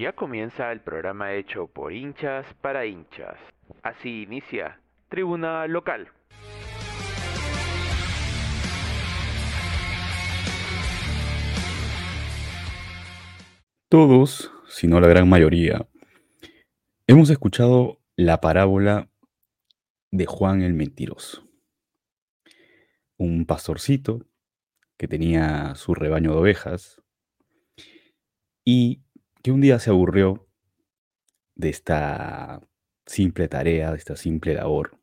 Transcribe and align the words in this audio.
Ya 0.00 0.14
comienza 0.14 0.72
el 0.72 0.80
programa 0.80 1.34
hecho 1.34 1.66
por 1.66 1.92
hinchas 1.92 2.46
para 2.62 2.86
hinchas. 2.86 3.36
Así 3.82 4.22
inicia 4.22 4.80
Tribuna 5.10 5.66
Local. 5.66 6.08
Todos, 13.90 14.50
si 14.68 14.86
no 14.86 15.00
la 15.00 15.08
gran 15.08 15.28
mayoría, 15.28 15.86
hemos 17.06 17.28
escuchado 17.28 18.00
la 18.16 18.40
parábola 18.40 19.10
de 20.10 20.24
Juan 20.24 20.62
el 20.62 20.72
Mentiroso. 20.72 21.46
Un 23.18 23.44
pastorcito 23.44 24.24
que 24.96 25.08
tenía 25.08 25.74
su 25.74 25.94
rebaño 25.94 26.30
de 26.30 26.38
ovejas 26.38 27.02
y 28.64 29.02
que 29.42 29.52
un 29.52 29.60
día 29.60 29.78
se 29.78 29.90
aburrió 29.90 30.46
de 31.54 31.70
esta 31.70 32.60
simple 33.06 33.48
tarea, 33.48 33.90
de 33.90 33.96
esta 33.96 34.16
simple 34.16 34.54
labor, 34.54 34.98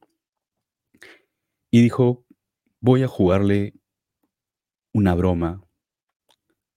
y 1.72 1.82
dijo, 1.82 2.26
voy 2.80 3.04
a 3.04 3.08
jugarle 3.08 3.74
una 4.94 5.14
broma 5.16 5.64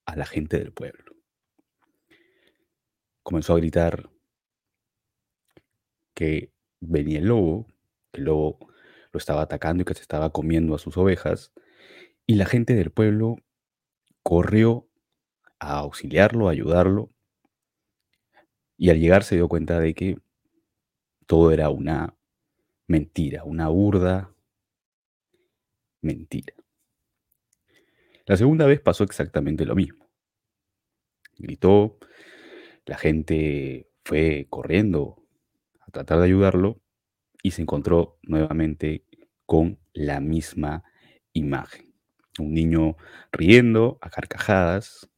a 0.06 0.16
la 0.16 0.26
gente 0.26 0.58
del 0.58 0.72
pueblo. 0.72 1.14
Comenzó 3.22 3.54
a 3.54 3.58
gritar 3.58 4.10
que 6.14 6.52
venía 6.80 7.18
el 7.18 7.26
lobo, 7.26 7.66
que 8.12 8.20
el 8.20 8.24
lobo 8.24 8.58
lo 9.12 9.18
estaba 9.18 9.42
atacando 9.42 9.82
y 9.82 9.84
que 9.84 9.94
se 9.94 10.02
estaba 10.02 10.30
comiendo 10.30 10.74
a 10.74 10.78
sus 10.78 10.96
ovejas, 10.96 11.52
y 12.26 12.34
la 12.34 12.46
gente 12.46 12.74
del 12.74 12.90
pueblo 12.90 13.36
corrió 14.22 14.88
a 15.58 15.78
auxiliarlo, 15.78 16.48
a 16.48 16.52
ayudarlo, 16.52 17.12
y 18.80 18.88
al 18.88 18.98
llegar 18.98 19.24
se 19.24 19.34
dio 19.34 19.46
cuenta 19.46 19.78
de 19.78 19.92
que 19.92 20.16
todo 21.26 21.52
era 21.52 21.68
una 21.68 22.16
mentira, 22.86 23.44
una 23.44 23.68
burda 23.68 24.34
mentira. 26.00 26.54
La 28.24 28.38
segunda 28.38 28.64
vez 28.64 28.80
pasó 28.80 29.04
exactamente 29.04 29.66
lo 29.66 29.74
mismo. 29.74 30.08
Gritó, 31.36 31.98
la 32.86 32.96
gente 32.96 33.90
fue 34.02 34.46
corriendo 34.48 35.26
a 35.80 35.90
tratar 35.90 36.20
de 36.20 36.24
ayudarlo 36.24 36.80
y 37.42 37.50
se 37.50 37.60
encontró 37.60 38.18
nuevamente 38.22 39.04
con 39.44 39.78
la 39.92 40.20
misma 40.20 40.84
imagen. 41.34 41.92
Un 42.38 42.54
niño 42.54 42.96
riendo 43.30 43.98
a 44.00 44.08
carcajadas 44.08 45.10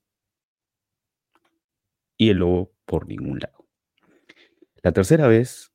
y 2.16 2.30
el 2.30 2.38
lobo 2.38 2.72
por 2.92 3.08
ningún 3.08 3.38
lado. 3.38 3.66
La 4.82 4.92
tercera 4.92 5.26
vez 5.26 5.72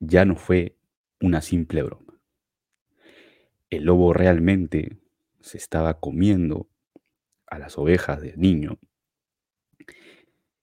ya 0.00 0.24
no 0.24 0.34
fue 0.34 0.78
una 1.20 1.42
simple 1.42 1.82
broma. 1.82 2.22
El 3.68 3.84
lobo 3.84 4.14
realmente 4.14 4.96
se 5.42 5.58
estaba 5.58 6.00
comiendo 6.00 6.70
a 7.46 7.58
las 7.58 7.76
ovejas 7.76 8.22
del 8.22 8.40
niño 8.40 8.78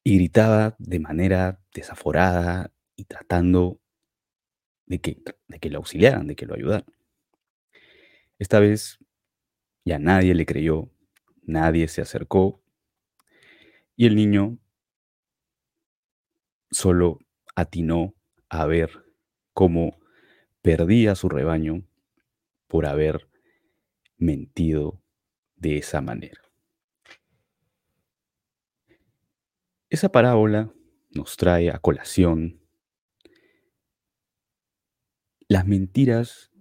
y 0.04 0.16
gritaba 0.16 0.76
de 0.80 1.00
manera 1.00 1.62
desaforada 1.72 2.74
y 2.96 3.06
tratando 3.06 3.80
de 4.88 5.02
que, 5.02 5.22
de 5.48 5.60
que 5.60 5.70
lo 5.70 5.78
auxiliaran, 5.78 6.26
de 6.26 6.36
que 6.36 6.48
lo 6.48 6.56
ayudaran. 6.56 6.92
Esta 8.40 8.60
vez 8.60 8.98
ya 9.84 10.00
nadie 10.00 10.34
le 10.34 10.48
creyó, 10.48 10.90
nadie 11.44 11.88
se 11.90 12.02
acercó 12.02 12.60
y 13.96 14.08
el 14.08 14.16
niño 14.16 14.58
solo 16.72 17.20
atinó 17.56 18.14
a 18.50 18.66
ver 18.66 18.92
cómo 19.54 20.00
perdía 20.62 21.16
su 21.16 21.30
rebaño 21.30 21.88
por 22.68 22.86
haber 22.86 23.30
mentido 24.18 25.02
de 25.56 25.78
esa 25.78 26.02
manera. 26.02 26.42
Esa 29.90 30.10
parábola 30.10 30.74
nos 31.12 31.38
trae 31.38 31.70
a 31.70 31.80
colación 31.80 32.62
las 35.48 35.66
mentiras 35.68 36.52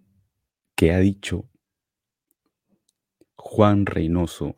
que 0.77 0.93
ha 0.93 0.99
dicho 0.99 1.51
Juan 3.37 3.87
Reynoso 3.87 4.57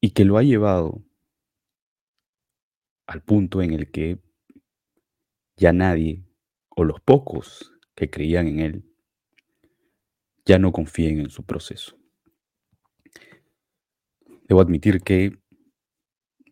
y 0.00 0.10
que 0.10 0.24
lo 0.24 0.38
ha 0.38 0.42
llevado 0.42 1.04
al 3.06 3.22
punto 3.22 3.62
en 3.62 3.72
el 3.72 3.90
que 3.90 4.18
ya 5.56 5.72
nadie, 5.72 6.24
o 6.68 6.84
los 6.84 7.00
pocos 7.00 7.72
que 7.94 8.10
creían 8.10 8.46
en 8.48 8.60
él, 8.60 8.84
ya 10.44 10.58
no 10.58 10.72
confíen 10.72 11.20
en 11.20 11.30
su 11.30 11.44
proceso. 11.44 11.96
Debo 14.48 14.60
admitir 14.60 15.00
que 15.00 15.38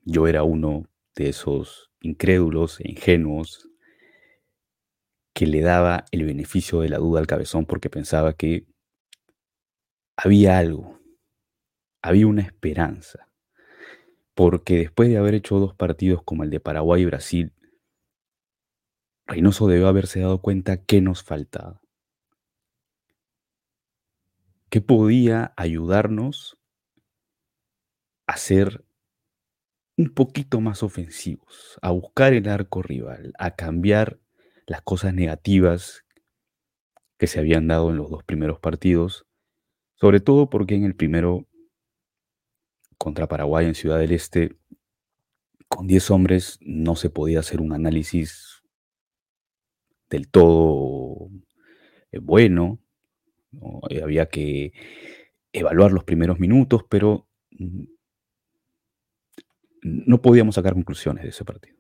yo 0.02 0.26
era 0.26 0.42
uno 0.42 0.88
de 1.14 1.28
esos 1.28 1.92
incrédulos 2.00 2.80
e 2.80 2.90
ingenuos 2.90 3.68
que 5.32 5.46
le 5.46 5.60
daba 5.60 6.04
el 6.12 6.24
beneficio 6.24 6.80
de 6.80 6.88
la 6.88 6.98
duda 6.98 7.20
al 7.20 7.26
cabezón 7.26 7.66
porque 7.66 7.90
pensaba 7.90 8.34
que 8.34 8.66
había 10.16 10.58
algo, 10.58 11.00
había 12.02 12.26
una 12.26 12.42
esperanza, 12.42 13.28
porque 14.34 14.78
después 14.78 15.08
de 15.08 15.16
haber 15.16 15.34
hecho 15.34 15.58
dos 15.58 15.74
partidos 15.74 16.22
como 16.22 16.42
el 16.42 16.50
de 16.50 16.60
Paraguay 16.60 17.02
y 17.02 17.06
Brasil, 17.06 17.52
Reynoso 19.26 19.68
debió 19.68 19.88
haberse 19.88 20.20
dado 20.20 20.40
cuenta 20.40 20.84
que 20.84 21.00
nos 21.00 21.22
faltaba. 21.22 21.80
¿Qué 24.68 24.80
podía 24.80 25.54
ayudarnos 25.56 26.58
a 28.26 28.36
ser 28.36 28.84
un 29.96 30.12
poquito 30.12 30.60
más 30.60 30.82
ofensivos, 30.82 31.78
a 31.80 31.90
buscar 31.90 32.32
el 32.32 32.48
arco 32.48 32.82
rival, 32.82 33.32
a 33.38 33.54
cambiar 33.54 34.18
las 34.66 34.82
cosas 34.82 35.14
negativas 35.14 36.04
que 37.18 37.28
se 37.28 37.38
habían 37.38 37.68
dado 37.68 37.90
en 37.90 37.96
los 37.96 38.10
dos 38.10 38.24
primeros 38.24 38.58
partidos, 38.58 39.26
sobre 39.94 40.20
todo 40.20 40.50
porque 40.50 40.74
en 40.74 40.84
el 40.84 40.96
primero 40.96 41.46
contra 42.98 43.28
Paraguay 43.28 43.66
en 43.66 43.74
Ciudad 43.74 43.98
del 43.98 44.12
Este, 44.12 44.56
con 45.68 45.86
10 45.86 46.10
hombres 46.10 46.58
no 46.60 46.96
se 46.96 47.10
podía 47.10 47.40
hacer 47.40 47.60
un 47.60 47.72
análisis 47.72 48.62
del 50.08 50.28
todo 50.28 51.30
eh, 52.12 52.18
bueno, 52.18 52.78
eh, 53.90 54.02
había 54.02 54.26
que 54.26 54.72
evaluar 55.52 55.92
los 55.92 56.04
primeros 56.04 56.38
minutos, 56.38 56.84
pero 56.88 57.28
no 59.82 60.22
podíamos 60.22 60.54
sacar 60.54 60.74
conclusiones 60.74 61.24
de 61.24 61.30
ese 61.30 61.44
partido. 61.44 61.76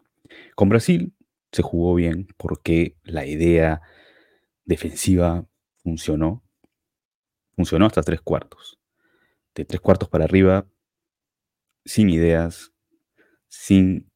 Con 0.56 0.68
Brasil 0.68 1.14
se 1.52 1.62
jugó 1.62 1.94
bien 1.94 2.26
porque 2.36 2.96
la 3.04 3.26
idea 3.26 3.80
defensiva 4.64 5.46
funcionó. 5.82 6.42
Funcionó 7.54 7.86
hasta 7.86 8.02
tres 8.02 8.20
cuartos. 8.20 8.80
De 9.54 9.64
tres 9.64 9.80
cuartos 9.80 10.08
para 10.08 10.24
arriba 10.24 10.66
sin 11.84 12.08
ideas, 12.10 12.72
sin 13.48 14.10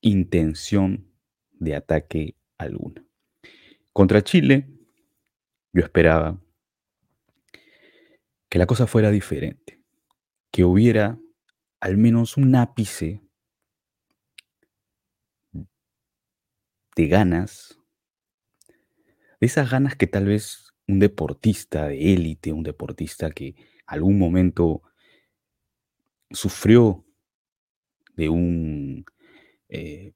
intención 0.00 1.12
de 1.52 1.74
ataque 1.76 2.36
alguna. 2.58 3.04
Contra 3.92 4.22
Chile, 4.22 4.68
yo 5.72 5.82
esperaba 5.82 6.40
que 8.48 8.58
la 8.58 8.66
cosa 8.66 8.86
fuera 8.86 9.10
diferente, 9.10 9.82
que 10.50 10.64
hubiera 10.64 11.18
al 11.80 11.96
menos 11.96 12.36
un 12.36 12.54
ápice 12.54 13.22
de 16.96 17.08
ganas, 17.08 17.78
de 19.40 19.46
esas 19.46 19.70
ganas 19.70 19.96
que 19.96 20.06
tal 20.06 20.26
vez 20.26 20.74
un 20.86 20.98
deportista 20.98 21.86
de 21.88 22.12
élite, 22.12 22.52
un 22.52 22.62
deportista 22.62 23.30
que 23.30 23.54
algún 23.86 24.18
momento 24.18 24.82
sufrió 26.30 27.04
de 28.20 28.28
un 28.28 29.06
eh, 29.70 30.12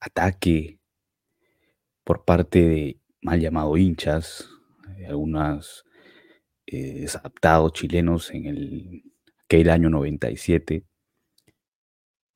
ataque 0.00 0.80
por 2.02 2.24
parte 2.24 2.60
de 2.60 3.00
mal 3.22 3.40
llamado 3.40 3.76
hinchas, 3.76 4.48
eh, 4.98 5.06
algunos 5.06 5.84
eh, 6.66 7.06
chilenos 7.72 8.32
en 8.32 8.46
el, 8.46 9.02
aquel 9.44 9.70
año 9.70 9.88
97. 9.88 10.84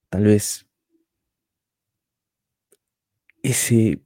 Tal 0.08 0.24
vez 0.24 0.66
ese 3.42 4.00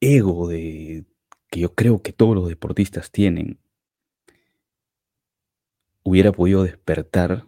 ego 0.00 0.48
de 0.48 1.06
que 1.48 1.60
yo 1.60 1.74
creo 1.76 2.02
que 2.02 2.12
todos 2.12 2.34
los 2.34 2.48
deportistas 2.48 3.12
tienen 3.12 3.60
hubiera 6.02 6.32
podido 6.32 6.64
despertar 6.64 7.46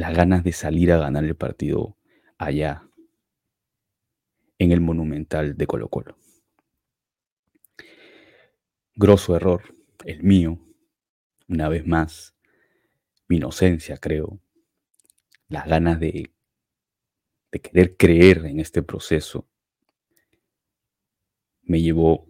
las 0.00 0.16
ganas 0.16 0.42
de 0.42 0.52
salir 0.52 0.92
a 0.92 0.96
ganar 0.96 1.24
el 1.24 1.36
partido 1.36 1.94
allá, 2.38 2.88
en 4.58 4.72
el 4.72 4.80
Monumental 4.80 5.58
de 5.58 5.66
Colo 5.66 5.90
Colo. 5.90 6.16
Grosso 8.94 9.36
error, 9.36 9.62
el 10.06 10.22
mío, 10.22 10.58
una 11.48 11.68
vez 11.68 11.86
más, 11.86 12.34
mi 13.28 13.36
inocencia, 13.36 13.98
creo, 13.98 14.40
las 15.48 15.66
ganas 15.66 16.00
de, 16.00 16.32
de 17.52 17.60
querer 17.60 17.98
creer 17.98 18.46
en 18.46 18.58
este 18.58 18.82
proceso, 18.82 19.46
me 21.60 21.82
llevó 21.82 22.26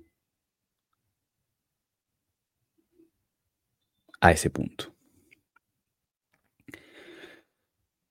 a 4.21 4.33
ese 4.33 4.51
punto. 4.51 4.93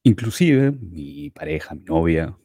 Inclusive 0.10 0.72
mi 0.72 1.30
pareja, 1.30 1.76
mi 1.76 1.84
novia, 1.84 2.36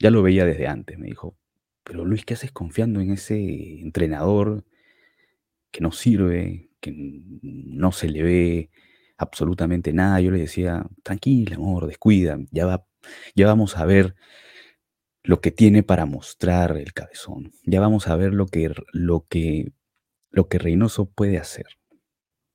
ya 0.00 0.10
lo 0.10 0.20
veía 0.20 0.44
desde 0.44 0.66
antes, 0.66 0.98
me 0.98 1.06
dijo, 1.06 1.38
pero 1.84 2.04
Luis, 2.04 2.24
¿qué 2.24 2.34
haces 2.34 2.50
confiando 2.50 3.00
en 3.00 3.12
ese 3.12 3.36
entrenador 3.78 4.64
que 5.70 5.80
no 5.80 5.92
sirve, 5.92 6.70
que 6.80 6.92
no 7.40 7.92
se 7.92 8.08
le 8.08 8.24
ve 8.24 8.70
absolutamente 9.16 9.92
nada? 9.92 10.20
Yo 10.20 10.32
le 10.32 10.40
decía, 10.40 10.84
tranquila, 11.04 11.54
amor, 11.54 11.86
descuida, 11.86 12.36
ya, 12.50 12.66
va, 12.66 12.84
ya 13.36 13.46
vamos 13.46 13.76
a 13.76 13.84
ver 13.84 14.16
lo 15.22 15.40
que 15.40 15.52
tiene 15.52 15.84
para 15.84 16.04
mostrar 16.04 16.76
el 16.76 16.92
cabezón, 16.92 17.52
ya 17.64 17.78
vamos 17.78 18.08
a 18.08 18.16
ver 18.16 18.34
lo 18.34 18.46
que, 18.46 18.74
lo 18.92 19.24
que, 19.28 19.72
lo 20.30 20.48
que 20.48 20.58
Reynoso 20.58 21.08
puede 21.08 21.38
hacer, 21.38 21.78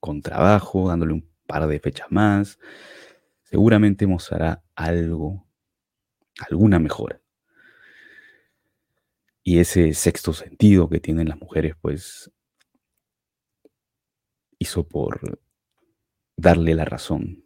con 0.01 0.21
trabajo, 0.21 0.89
dándole 0.89 1.13
un 1.13 1.31
par 1.45 1.65
de 1.67 1.79
fechas 1.79 2.07
más, 2.09 2.59
seguramente 3.49 4.05
mostrará 4.05 4.61
algo, 4.75 5.47
alguna 6.49 6.79
mejora. 6.79 7.21
Y 9.41 9.59
ese 9.59 9.93
sexto 9.93 10.33
sentido 10.33 10.89
que 10.89 10.99
tienen 10.99 11.29
las 11.29 11.39
mujeres, 11.39 11.75
pues, 11.79 12.29
hizo 14.59 14.85
por 14.85 15.39
darle 16.35 16.75
la 16.75 16.83
razón 16.83 17.45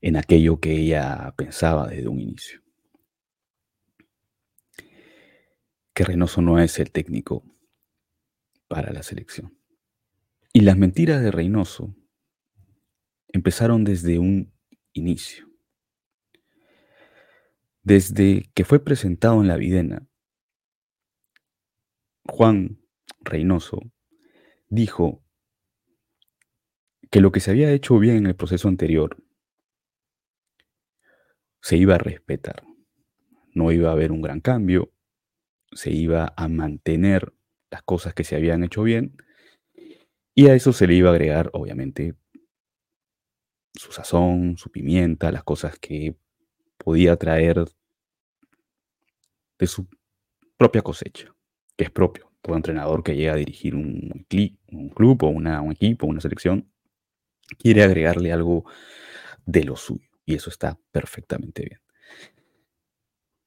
en 0.00 0.16
aquello 0.16 0.60
que 0.60 0.72
ella 0.78 1.34
pensaba 1.36 1.88
desde 1.88 2.06
un 2.06 2.20
inicio. 2.20 2.62
Que 5.92 6.04
Reynoso 6.04 6.40
no 6.40 6.60
es 6.60 6.78
el 6.78 6.92
técnico 6.92 7.44
para 8.68 8.92
la 8.92 9.02
selección. 9.02 9.58
Y 10.52 10.60
las 10.60 10.76
mentiras 10.76 11.20
de 11.20 11.32
Reynoso 11.32 11.96
empezaron 13.34 13.82
desde 13.82 14.20
un 14.20 14.54
inicio. 14.92 15.50
Desde 17.82 18.48
que 18.54 18.64
fue 18.64 18.82
presentado 18.82 19.42
en 19.42 19.48
la 19.48 19.56
Videna, 19.56 20.06
Juan 22.26 22.80
Reynoso 23.20 23.80
dijo 24.68 25.22
que 27.10 27.20
lo 27.20 27.32
que 27.32 27.40
se 27.40 27.50
había 27.50 27.72
hecho 27.72 27.98
bien 27.98 28.18
en 28.18 28.26
el 28.26 28.36
proceso 28.36 28.68
anterior 28.68 29.22
se 31.60 31.76
iba 31.76 31.96
a 31.96 31.98
respetar. 31.98 32.62
No 33.52 33.72
iba 33.72 33.88
a 33.88 33.92
haber 33.92 34.12
un 34.12 34.22
gran 34.22 34.40
cambio, 34.40 34.92
se 35.72 35.90
iba 35.90 36.32
a 36.36 36.46
mantener 36.46 37.34
las 37.68 37.82
cosas 37.82 38.14
que 38.14 38.22
se 38.22 38.36
habían 38.36 38.62
hecho 38.62 38.84
bien 38.84 39.16
y 40.36 40.46
a 40.46 40.54
eso 40.54 40.72
se 40.72 40.86
le 40.86 40.94
iba 40.94 41.10
a 41.10 41.12
agregar, 41.12 41.50
obviamente, 41.52 42.14
su 43.74 43.92
sazón, 43.92 44.56
su 44.56 44.70
pimienta, 44.70 45.32
las 45.32 45.44
cosas 45.44 45.78
que 45.78 46.16
podía 46.78 47.16
traer 47.16 47.64
de 49.58 49.66
su 49.66 49.88
propia 50.56 50.82
cosecha, 50.82 51.34
que 51.76 51.84
es 51.84 51.90
propio. 51.90 52.30
Todo 52.40 52.56
entrenador 52.56 53.02
que 53.02 53.16
llega 53.16 53.32
a 53.32 53.36
dirigir 53.36 53.74
un, 53.74 54.26
club 54.94 55.24
o 55.24 55.28
un 55.28 55.72
equipo, 55.72 56.06
una 56.06 56.20
selección, 56.20 56.70
quiere 57.58 57.82
agregarle 57.82 58.32
algo 58.32 58.64
de 59.46 59.64
lo 59.64 59.76
suyo. 59.76 60.08
Y 60.26 60.34
eso 60.34 60.50
está 60.50 60.78
perfectamente 60.92 61.62
bien. 61.62 61.80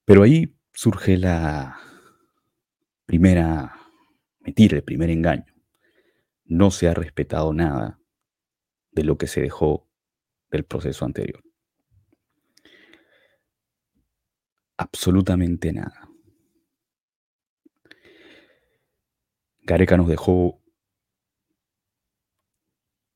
Pero 0.04 0.24
ahí 0.24 0.56
surge 0.74 1.18
la 1.18 1.80
primera 3.06 3.78
mentira, 4.40 4.78
el 4.78 4.84
primer 4.84 5.10
engaño. 5.10 5.54
No 6.46 6.72
se 6.72 6.88
ha 6.88 6.94
respetado 6.94 7.54
nada 7.54 8.00
de 8.92 9.04
lo 9.04 9.18
que 9.18 9.28
se 9.28 9.42
dejó 9.42 9.88
del 10.50 10.66
proceso 10.66 11.06
anterior. 11.06 11.44
Absolutamente 14.78 15.74
nada. 15.74 16.08
Gareca 19.62 19.98
nos 19.98 20.08
dejó 20.08 20.62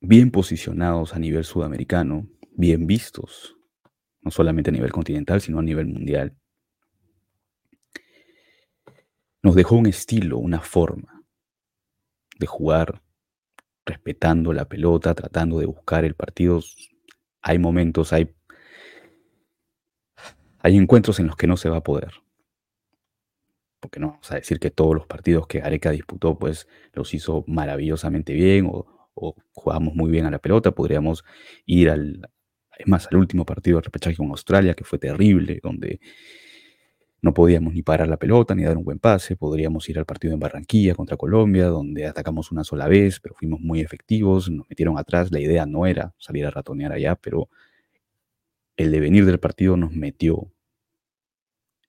bien 0.01 0.31
posicionados 0.31 1.13
a 1.13 1.19
nivel 1.19 1.45
sudamericano, 1.45 2.27
bien 2.51 2.87
vistos, 2.87 3.55
no 4.21 4.31
solamente 4.31 4.69
a 4.69 4.73
nivel 4.73 4.91
continental, 4.91 5.39
sino 5.39 5.59
a 5.59 5.63
nivel 5.63 5.87
mundial. 5.87 6.35
Nos 9.43 9.55
dejó 9.55 9.75
un 9.75 9.85
estilo, 9.85 10.37
una 10.39 10.59
forma 10.59 11.23
de 12.37 12.47
jugar, 12.47 13.01
respetando 13.85 14.51
la 14.53 14.67
pelota, 14.67 15.15
tratando 15.15 15.59
de 15.59 15.67
buscar 15.67 16.05
el 16.05 16.15
partido 16.15 16.59
hay 17.41 17.59
momentos, 17.59 18.13
hay, 18.13 18.33
hay 20.59 20.77
encuentros 20.77 21.19
en 21.19 21.27
los 21.27 21.35
que 21.35 21.47
no 21.47 21.57
se 21.57 21.69
va 21.69 21.77
a 21.77 21.83
poder. 21.83 22.11
Porque 23.79 23.99
no 23.99 24.09
vamos 24.09 24.31
a 24.31 24.35
decir 24.35 24.59
que 24.59 24.69
todos 24.69 24.93
los 24.93 25.07
partidos 25.07 25.47
que 25.47 25.61
Areca 25.61 25.89
disputó, 25.89 26.37
pues 26.37 26.67
los 26.93 27.13
hizo 27.13 27.43
maravillosamente 27.47 28.33
bien 28.33 28.67
o, 28.67 29.09
o 29.15 29.35
jugamos 29.53 29.95
muy 29.95 30.11
bien 30.11 30.25
a 30.25 30.31
la 30.31 30.39
pelota. 30.39 30.71
Podríamos 30.71 31.23
ir 31.65 31.89
al, 31.89 32.29
es 32.77 32.87
más, 32.87 33.07
al 33.07 33.17
último 33.17 33.45
partido 33.45 33.77
de 33.77 33.83
repechaje 33.83 34.17
con 34.17 34.29
Australia, 34.29 34.73
que 34.73 34.83
fue 34.83 34.99
terrible, 34.99 35.59
donde 35.63 35.99
no 37.21 37.33
podíamos 37.33 37.73
ni 37.73 37.83
parar 37.83 38.07
la 38.07 38.17
pelota 38.17 38.55
ni 38.55 38.63
dar 38.63 38.77
un 38.77 38.83
buen 38.83 38.99
pase. 38.99 39.35
Podríamos 39.35 39.87
ir 39.89 39.99
al 39.99 40.05
partido 40.05 40.33
en 40.33 40.39
Barranquilla 40.39 40.95
contra 40.95 41.17
Colombia, 41.17 41.67
donde 41.67 42.07
atacamos 42.07 42.51
una 42.51 42.63
sola 42.63 42.87
vez, 42.87 43.19
pero 43.19 43.35
fuimos 43.35 43.59
muy 43.59 43.79
efectivos, 43.79 44.49
nos 44.49 44.67
metieron 44.67 44.97
atrás. 44.97 45.31
La 45.31 45.39
idea 45.39 45.65
no 45.67 45.85
era 45.85 46.15
salir 46.17 46.45
a 46.47 46.51
ratonear 46.51 46.91
allá, 46.91 47.15
pero 47.15 47.49
el 48.75 48.91
devenir 48.91 49.25
del 49.25 49.39
partido 49.39 49.77
nos 49.77 49.91
metió 49.91 50.51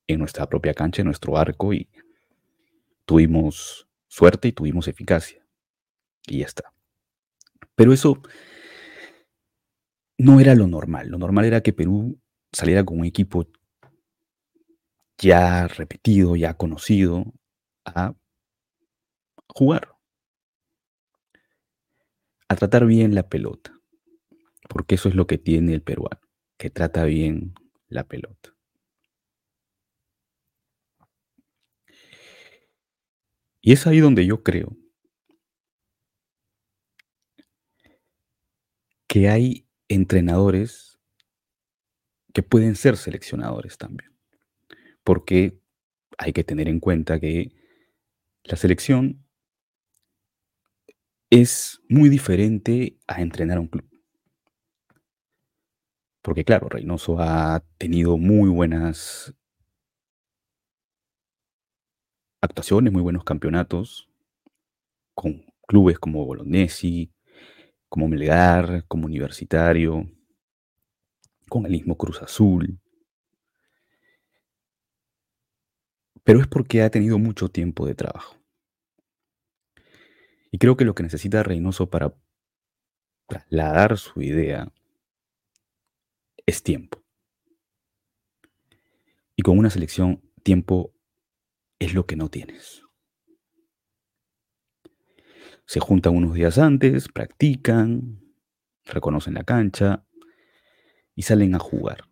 en 0.07 0.19
nuestra 0.19 0.47
propia 0.47 0.75
cancha, 0.75 1.01
en 1.01 1.07
nuestro 1.07 1.39
arco, 1.39 1.73
y 1.73 1.89
tuvimos 3.07 3.89
suerte 4.09 4.49
y 4.49 4.53
tuvimos 4.53 4.87
eficacia. 4.87 5.47
Y 6.27 6.41
ya 6.41 6.47
está. 6.47 6.75
Pero 7.75 7.95
eso 7.95 8.21
no 10.19 10.41
era 10.41 10.55
lo 10.55 10.67
normal. 10.67 11.09
Lo 11.09 11.17
normal 11.17 11.47
era 11.47 11.63
que 11.63 11.73
Perú 11.73 12.21
saliera 12.53 12.85
con 12.85 12.99
un 12.99 13.07
equipo 13.07 13.47
ya 15.23 15.69
repetido, 15.69 16.35
ya 16.35 16.55
conocido, 16.55 17.25
a 17.85 18.15
jugar, 19.49 19.95
a 22.49 22.57
tratar 22.57 22.87
bien 22.87 23.15
la 23.15 23.29
pelota, 23.29 23.79
porque 24.69 24.97
eso 24.97 25.09
es 25.09 25.15
lo 25.15 25.27
que 25.27 25.39
tiene 25.39 25.75
el 25.75 25.83
peruano, 25.83 26.21
que 26.59 26.71
trata 26.71 27.05
bien 27.05 27.55
la 27.89 28.05
pelota. 28.05 28.55
Y 33.61 33.73
es 33.73 33.87
ahí 33.87 34.01
donde 34.01 34.27
yo 34.27 34.43
creo 34.43 34.77
que 39.07 39.29
hay 39.29 39.69
entrenadores 39.89 40.99
que 42.35 42.43
pueden 42.43 42.75
ser 42.75 42.97
seleccionadores 42.97 43.79
también 43.79 44.12
porque 45.05 45.59
hay 46.19 46.33
que 46.33 46.45
tener 46.45 46.69
en 46.69 46.81
cuenta 46.81 47.21
que 47.21 47.53
la 48.45 48.57
selección 48.57 49.25
es 51.31 51.81
muy 51.89 52.09
diferente 52.09 52.99
a 53.07 53.23
entrenar 53.23 53.59
a 53.59 53.61
un 53.61 53.69
club. 53.69 53.89
Porque 56.23 56.45
claro, 56.45 56.69
Reynoso 56.69 57.17
ha 57.19 57.65
tenido 57.79 58.17
muy 58.17 58.49
buenas 58.49 59.35
actuaciones, 62.41 62.93
muy 62.93 63.03
buenos 63.03 63.25
campeonatos 63.25 64.09
con 65.15 65.45
clubes 65.67 65.99
como 65.99 66.25
Bolognesi, 66.25 67.13
como 67.89 68.09
Melgar, 68.09 68.85
como 68.89 69.07
Universitario, 69.07 70.11
con 71.49 71.67
el 71.67 71.73
mismo 71.73 71.97
Cruz 71.97 72.23
Azul. 72.23 72.82
Pero 76.25 76.41
es 76.41 76.47
porque 76.47 76.83
ha 76.83 76.91
tenido 76.91 77.19
mucho 77.19 77.49
tiempo 77.49 77.87
de 77.87 77.95
trabajo. 77.95 78.37
Y 80.51 80.59
creo 80.59 80.77
que 80.77 80.85
lo 80.85 80.95
que 80.95 81.03
necesita 81.03 81.43
Reynoso 81.43 81.89
para 81.89 82.15
trasladar 83.27 83.97
su 83.97 84.21
idea 84.21 84.71
es 86.47 86.63
tiempo. 86.63 87.03
Y 89.35 89.43
con 89.43 89.59
una 89.59 89.71
selección, 89.71 90.23
tiempo 90.43 90.95
es 91.79 91.95
lo 91.95 92.07
que 92.07 92.17
no 92.17 92.29
tienes. 92.29 92.83
Se 95.65 95.81
juntan 95.81 96.15
unos 96.15 96.35
días 96.35 96.59
antes, 96.59 97.09
practican, 97.09 98.21
reconocen 98.85 99.35
la 99.35 99.45
cancha 99.45 100.05
y 101.15 101.23
salen 101.23 101.55
a 101.55 101.59
jugar. 101.59 102.12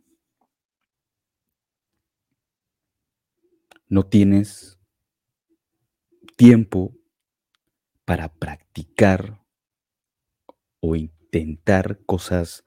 No 3.90 4.06
tienes 4.06 4.78
tiempo 6.36 6.96
para 8.04 8.32
practicar 8.32 9.44
o 10.78 10.94
intentar 10.94 11.98
cosas 12.06 12.64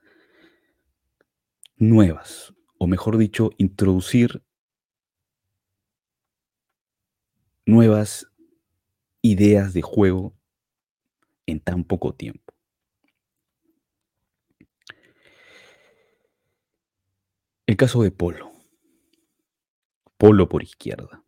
nuevas, 1.78 2.54
o 2.78 2.88
mejor 2.88 3.18
dicho, 3.18 3.52
introducir 3.58 4.44
nuevas 7.66 8.28
ideas 9.22 9.72
de 9.72 9.82
juego 9.82 10.36
en 11.46 11.62
tan 11.62 11.86
poco 11.86 12.14
tiempo. 12.14 12.54
El 17.66 17.78
caso 17.78 18.04
de 18.04 18.12
Polo. 18.12 18.53
Polo 20.24 20.48
por 20.48 20.64
izquierda. 20.64 21.22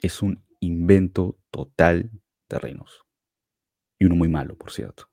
Es 0.00 0.22
un 0.22 0.42
invento 0.60 1.38
total 1.50 2.10
de 2.48 2.58
Reynoso. 2.58 3.04
Y 3.98 4.06
uno 4.06 4.14
muy 4.14 4.28
malo, 4.28 4.56
por 4.56 4.72
cierto. 4.72 5.10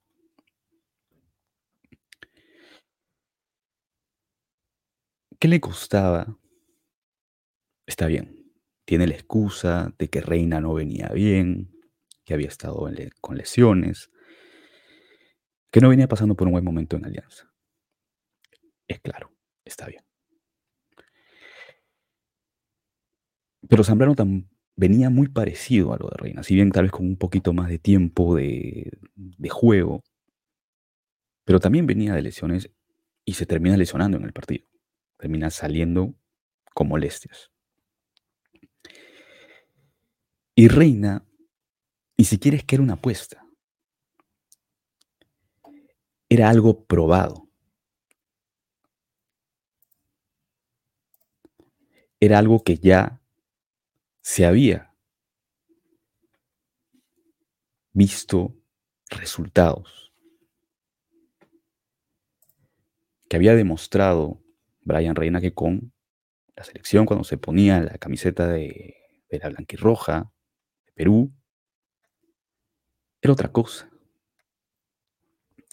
¿Qué 5.38 5.50
le 5.50 5.60
costaba? 5.60 6.40
Está 7.86 8.06
bien. 8.06 8.54
Tiene 8.86 9.08
la 9.08 9.16
excusa 9.16 9.94
de 10.00 10.08
que 10.08 10.22
Reina 10.22 10.62
no 10.62 10.74
venía 10.74 11.10
bien, 11.10 11.78
que 12.24 12.36
había 12.36 12.48
estado 12.48 12.90
con 13.20 13.36
lesiones, 13.36 14.12
que 15.72 15.82
no 15.82 15.90
venía 15.90 16.08
pasando 16.08 16.36
por 16.36 16.48
un 16.48 16.54
buen 16.54 16.64
momento 16.64 16.96
en 16.96 17.04
Alianza. 17.04 17.54
Es 18.88 19.02
claro, 19.02 19.34
está 19.66 19.88
bien. 19.88 20.07
Pero 23.70 23.84
Zambrano 23.84 24.16
venía 24.76 25.10
muy 25.10 25.28
parecido 25.28 25.94
a 25.94 25.98
lo 25.98 26.08
de 26.08 26.18
Reina, 26.18 26.44
si 26.44 26.56
bien 26.56 26.72
tal 26.72 26.84
vez 26.84 26.92
con 26.92 27.06
un 27.06 27.18
poquito 27.18 27.52
más 27.54 27.70
de 27.70 27.80
tiempo 27.80 28.36
de, 28.36 28.92
juego, 29.50 30.04
pero 31.44 31.60
también 31.60 31.88
venía 31.88 32.14
de 32.14 32.22
lesiones 32.22 32.70
y 33.26 33.34
se 33.34 33.46
termina 33.46 33.76
lesionando 33.76 34.18
en 34.18 34.24
el 34.24 34.34
partido. 34.34 34.66
Termina 35.18 35.50
saliendo 35.50 36.14
con 36.74 36.88
molestias. 36.88 37.52
Y 40.56 40.68
Reina 40.68 41.26
ni 42.18 42.26
siquiera 42.26 42.58
es 42.58 42.64
que 42.64 42.76
era 42.76 42.84
una 42.84 42.94
apuesta. 42.94 43.46
Era 46.30 46.50
algo 46.50 46.86
probado. 46.86 47.50
Era 52.20 52.40
algo 52.40 52.64
que 52.64 52.78
ya 52.78 53.22
se 54.28 54.46
había 54.46 54.94
visto 57.94 58.58
resultados, 59.10 60.14
que 63.30 63.38
había 63.38 63.56
demostrado 63.56 64.44
Brian 64.82 65.16
Reina 65.16 65.40
que 65.40 65.54
con 65.54 65.94
la 66.58 66.66
selección, 66.66 67.06
cuando 67.06 67.24
se 67.24 67.38
ponía 67.38 67.80
la 67.80 67.98
camiseta 68.00 68.48
de, 68.48 68.98
de 69.30 69.40
la 69.40 69.48
blanquirroja 69.48 70.30
de 70.86 70.92
Perú, 70.92 71.34
era 73.22 73.32
otra 73.32 73.54
cosa. 73.54 73.90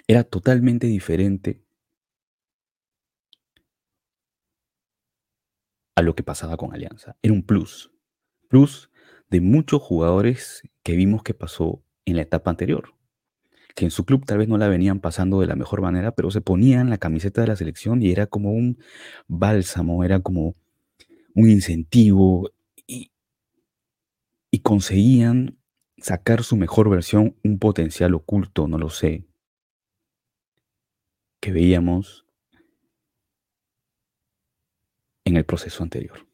Era 0.06 0.22
totalmente 0.22 0.86
diferente 0.86 1.60
a 5.96 6.02
lo 6.02 6.14
que 6.14 6.22
pasaba 6.22 6.56
con 6.56 6.72
Alianza. 6.72 7.16
Era 7.20 7.34
un 7.34 7.44
plus 7.44 7.93
de 9.30 9.40
muchos 9.40 9.82
jugadores 9.82 10.62
que 10.84 10.94
vimos 10.94 11.22
que 11.22 11.34
pasó 11.34 11.82
en 12.04 12.16
la 12.16 12.22
etapa 12.22 12.50
anterior, 12.50 12.94
que 13.74 13.84
en 13.84 13.90
su 13.90 14.04
club 14.04 14.24
tal 14.24 14.38
vez 14.38 14.48
no 14.48 14.58
la 14.58 14.68
venían 14.68 15.00
pasando 15.00 15.40
de 15.40 15.48
la 15.48 15.56
mejor 15.56 15.82
manera, 15.82 16.12
pero 16.12 16.30
se 16.30 16.40
ponían 16.40 16.88
la 16.88 16.98
camiseta 16.98 17.40
de 17.40 17.48
la 17.48 17.56
selección 17.56 18.00
y 18.00 18.12
era 18.12 18.26
como 18.26 18.52
un 18.52 18.78
bálsamo, 19.26 20.04
era 20.04 20.20
como 20.20 20.54
un 21.34 21.50
incentivo 21.50 22.50
y, 22.86 23.10
y 24.52 24.60
conseguían 24.60 25.58
sacar 25.98 26.44
su 26.44 26.56
mejor 26.56 26.88
versión, 26.88 27.36
un 27.42 27.58
potencial 27.58 28.14
oculto, 28.14 28.68
no 28.68 28.78
lo 28.78 28.88
sé, 28.88 29.26
que 31.40 31.50
veíamos 31.50 32.24
en 35.24 35.36
el 35.36 35.44
proceso 35.44 35.82
anterior. 35.82 36.33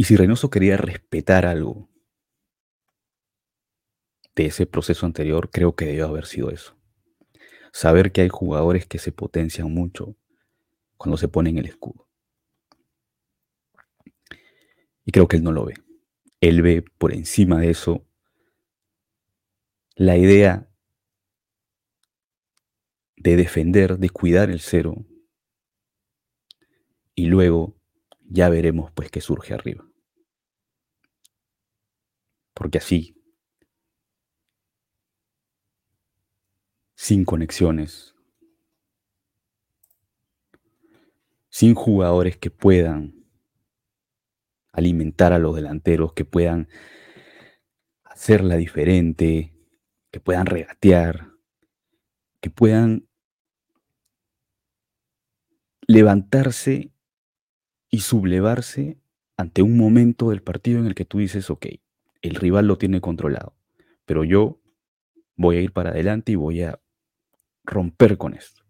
Y 0.00 0.04
si 0.04 0.16
Reynoso 0.16 0.48
quería 0.48 0.78
respetar 0.78 1.44
algo 1.44 1.90
de 4.34 4.46
ese 4.46 4.64
proceso 4.64 5.04
anterior, 5.04 5.50
creo 5.50 5.76
que 5.76 5.84
debió 5.84 6.06
haber 6.06 6.24
sido 6.24 6.50
eso. 6.50 6.74
Saber 7.70 8.10
que 8.10 8.22
hay 8.22 8.30
jugadores 8.30 8.86
que 8.86 8.98
se 8.98 9.12
potencian 9.12 9.70
mucho 9.70 10.16
cuando 10.96 11.18
se 11.18 11.28
ponen 11.28 11.58
el 11.58 11.66
escudo. 11.66 12.08
Y 15.04 15.12
creo 15.12 15.28
que 15.28 15.36
él 15.36 15.44
no 15.44 15.52
lo 15.52 15.66
ve. 15.66 15.74
Él 16.40 16.62
ve 16.62 16.82
por 16.96 17.12
encima 17.12 17.60
de 17.60 17.68
eso 17.68 18.02
la 19.96 20.16
idea 20.16 20.66
de 23.16 23.36
defender, 23.36 23.98
de 23.98 24.08
cuidar 24.08 24.48
el 24.48 24.60
cero. 24.60 25.04
Y 27.14 27.26
luego 27.26 27.79
ya 28.30 28.48
veremos 28.48 28.90
pues 28.92 29.10
qué 29.10 29.20
surge 29.20 29.52
arriba. 29.52 29.84
Porque 32.54 32.78
así, 32.78 33.16
sin 36.94 37.24
conexiones, 37.24 38.14
sin 41.48 41.74
jugadores 41.74 42.36
que 42.36 42.50
puedan 42.50 43.26
alimentar 44.72 45.32
a 45.32 45.38
los 45.38 45.56
delanteros, 45.56 46.12
que 46.12 46.24
puedan 46.24 46.68
hacerla 48.04 48.56
diferente, 48.56 49.52
que 50.12 50.20
puedan 50.20 50.46
regatear, 50.46 51.32
que 52.40 52.50
puedan 52.50 53.08
levantarse 55.88 56.92
y 57.90 58.00
sublevarse 58.00 58.98
ante 59.36 59.62
un 59.62 59.76
momento 59.76 60.30
del 60.30 60.42
partido 60.42 60.78
en 60.80 60.86
el 60.86 60.94
que 60.94 61.04
tú 61.04 61.18
dices, 61.18 61.50
ok, 61.50 61.66
el 62.22 62.34
rival 62.34 62.66
lo 62.66 62.78
tiene 62.78 63.00
controlado, 63.00 63.54
pero 64.04 64.24
yo 64.24 64.60
voy 65.36 65.56
a 65.56 65.60
ir 65.60 65.72
para 65.72 65.90
adelante 65.90 66.32
y 66.32 66.36
voy 66.36 66.62
a 66.62 66.80
romper 67.64 68.18
con 68.18 68.34
esto. 68.34 68.62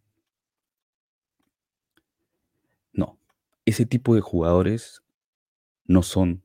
No, 2.93 3.19
ese 3.65 3.87
tipo 3.87 4.15
de 4.15 4.21
jugadores 4.21 5.03
no 5.85 6.03
son 6.03 6.43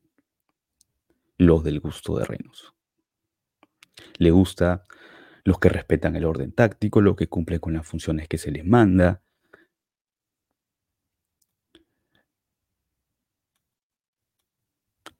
los 1.37 1.63
del 1.63 1.79
gusto 1.79 2.17
de 2.17 2.25
Reynoso. 2.25 2.73
Le 4.17 4.31
gusta 4.31 4.85
los 5.43 5.59
que 5.59 5.69
respetan 5.69 6.15
el 6.15 6.25
orden 6.25 6.51
táctico, 6.51 7.01
los 7.01 7.15
que 7.15 7.27
cumplen 7.27 7.59
con 7.59 7.73
las 7.73 7.87
funciones 7.87 8.27
que 8.27 8.37
se 8.37 8.51
les 8.51 8.65
manda. 8.65 9.21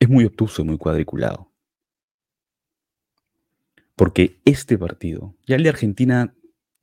Es 0.05 0.09
muy 0.11 0.25
obtuso 0.25 0.61
y 0.61 0.65
muy 0.65 0.77
cuadriculado. 0.77 1.51
Porque 3.95 4.39
este 4.45 4.77
partido, 4.77 5.35
ya 5.47 5.55
el 5.55 5.63
de 5.63 5.69
Argentina 5.69 6.35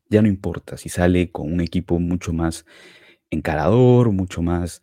ya 0.09 0.23
no 0.23 0.27
importa 0.27 0.77
si 0.77 0.89
sale 0.89 1.31
con 1.31 1.53
un 1.53 1.61
equipo 1.61 2.01
mucho 2.01 2.33
más 2.33 2.67
encarador, 3.31 4.11
mucho 4.11 4.43
más 4.43 4.83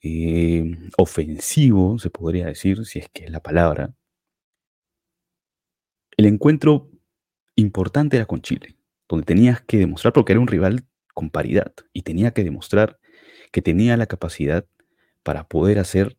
eh, 0.00 0.74
ofensivo, 0.96 1.98
se 1.98 2.08
podría 2.08 2.46
decir, 2.46 2.86
si 2.86 3.00
es 3.00 3.10
que 3.10 3.26
es 3.26 3.30
la 3.30 3.40
palabra. 3.40 3.94
El 6.16 6.24
encuentro 6.24 6.90
importante 7.56 8.16
era 8.16 8.24
con 8.24 8.40
Chile, 8.40 8.78
donde 9.06 9.26
tenías 9.26 9.60
que 9.60 9.76
demostrar, 9.76 10.14
porque 10.14 10.32
era 10.32 10.40
un 10.40 10.48
rival 10.48 10.86
con 11.12 11.28
paridad, 11.28 11.74
y 11.92 12.04
tenía 12.04 12.30
que 12.30 12.42
demostrar 12.42 12.98
que 13.52 13.60
tenía 13.60 13.98
la 13.98 14.06
capacidad 14.06 14.64
para 15.22 15.46
poder 15.46 15.78
hacer 15.78 16.16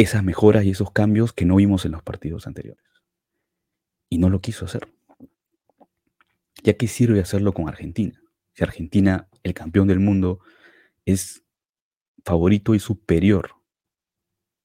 esas 0.00 0.24
mejoras 0.24 0.64
y 0.64 0.70
esos 0.70 0.92
cambios 0.92 1.34
que 1.34 1.44
no 1.44 1.56
vimos 1.56 1.84
en 1.84 1.92
los 1.92 2.02
partidos 2.02 2.46
anteriores 2.46 2.82
y 4.08 4.16
no 4.16 4.30
lo 4.30 4.40
quiso 4.40 4.64
hacer. 4.64 4.88
¿Ya 6.62 6.74
qué 6.74 6.88
sirve 6.88 7.20
hacerlo 7.20 7.52
con 7.52 7.68
Argentina? 7.68 8.20
si 8.52 8.64
Argentina, 8.64 9.28
el 9.42 9.54
campeón 9.54 9.86
del 9.86 10.00
mundo, 10.00 10.40
es 11.04 11.44
favorito 12.24 12.74
y 12.74 12.80
superior, 12.80 13.52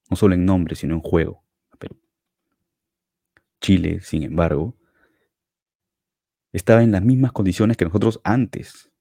no 0.09 0.17
solo 0.17 0.33
en 0.33 0.45
nombre, 0.45 0.75
sino 0.75 0.95
en 0.95 1.01
juego. 1.01 1.43
Chile, 3.61 3.99
sin 4.01 4.23
embargo, 4.23 4.77
estaba 6.51 6.83
en 6.83 6.91
las 6.91 7.03
mismas 7.03 7.31
condiciones 7.31 7.77
que 7.77 7.85
nosotros 7.85 8.19
antes 8.23 8.91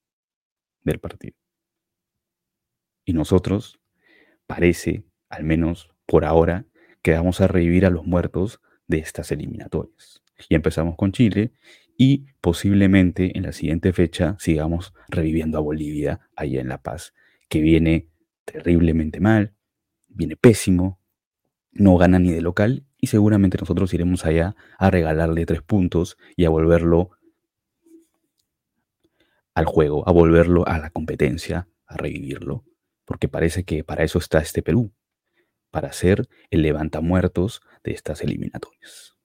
del 0.82 1.00
partido. 1.00 1.36
Y 3.04 3.12
nosotros, 3.12 3.78
parece, 4.46 5.04
al 5.28 5.44
menos 5.44 5.93
por 6.06 6.24
ahora, 6.24 6.66
que 7.02 7.12
vamos 7.12 7.40
a 7.40 7.46
revivir 7.46 7.86
a 7.86 7.90
los 7.90 8.06
muertos 8.06 8.60
de 8.86 8.98
estas 8.98 9.30
eliminatorias. 9.32 10.22
Y 10.48 10.54
empezamos 10.54 10.96
con 10.96 11.12
Chile 11.12 11.52
y 11.96 12.26
posiblemente 12.40 13.36
en 13.36 13.44
la 13.44 13.52
siguiente 13.52 13.92
fecha 13.92 14.36
sigamos 14.38 14.94
reviviendo 15.08 15.58
a 15.58 15.62
Bolivia 15.62 16.20
allá 16.34 16.60
en 16.60 16.68
La 16.68 16.82
Paz, 16.82 17.14
que 17.48 17.60
viene 17.60 18.08
terriblemente 18.44 19.20
mal, 19.20 19.54
viene 20.08 20.36
pésimo, 20.36 20.98
no 21.72 21.96
gana 21.96 22.18
ni 22.18 22.30
de 22.30 22.40
local 22.40 22.84
y 22.98 23.08
seguramente 23.08 23.58
nosotros 23.58 23.92
iremos 23.94 24.24
allá 24.24 24.56
a 24.78 24.90
regalarle 24.90 25.46
tres 25.46 25.62
puntos 25.62 26.16
y 26.36 26.44
a 26.44 26.50
volverlo 26.50 27.10
al 29.54 29.66
juego, 29.66 30.08
a 30.08 30.12
volverlo 30.12 30.66
a 30.66 30.78
la 30.78 30.90
competencia, 30.90 31.68
a 31.86 31.96
revivirlo, 31.96 32.64
porque 33.04 33.28
parece 33.28 33.64
que 33.64 33.84
para 33.84 34.04
eso 34.04 34.18
está 34.18 34.38
este 34.38 34.62
Perú, 34.62 34.92
para 35.74 35.92
ser 35.92 36.28
el 36.50 36.62
levantamuertos 36.62 37.60
de 37.82 37.90
estas 37.90 38.20
eliminatorias. 38.20 39.18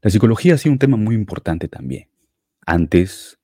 La 0.00 0.10
psicología 0.10 0.54
ha 0.54 0.58
sido 0.58 0.72
un 0.72 0.80
tema 0.80 0.96
muy 0.96 1.14
importante 1.14 1.68
también. 1.68 2.10
Antes, 2.66 3.38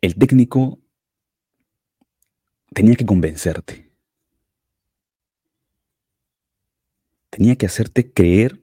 el 0.00 0.16
técnico 0.16 0.80
tenía 2.74 2.96
que 2.96 3.06
convencerte. 3.06 3.94
Tenía 7.30 7.54
que 7.54 7.66
hacerte 7.66 8.12
creer 8.12 8.60